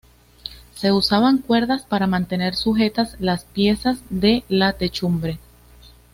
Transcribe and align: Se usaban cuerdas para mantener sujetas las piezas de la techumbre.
Se 0.73 0.91
usaban 0.91 1.37
cuerdas 1.37 1.83
para 1.83 2.07
mantener 2.07 2.55
sujetas 2.55 3.17
las 3.19 3.45
piezas 3.45 3.99
de 4.09 4.43
la 4.49 4.73
techumbre. 4.73 5.37